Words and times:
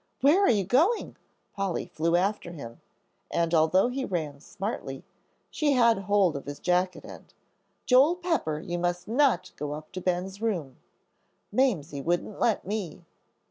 "Where 0.21 0.39
are 0.43 0.49
you 0.49 0.63
going?" 0.65 1.15
Polly 1.53 1.85
flew 1.85 2.15
after 2.15 2.53
him, 2.53 2.81
and 3.29 3.53
although 3.53 3.89
he 3.89 4.03
ran 4.03 4.39
smartly, 4.39 5.03
she 5.51 5.73
had 5.73 5.99
hold 5.99 6.35
of 6.35 6.47
his 6.47 6.57
jacket 6.57 7.05
end. 7.05 7.35
"Joel 7.85 8.15
Pepper, 8.15 8.59
you 8.59 8.79
must 8.79 9.07
not 9.07 9.51
go 9.57 9.73
up 9.73 9.91
to 9.91 10.01
Ben's 10.01 10.41
room. 10.41 10.77
Mamsie 11.51 12.01
wouldn't 12.01 12.39
let 12.39 12.65
me." 12.65 13.05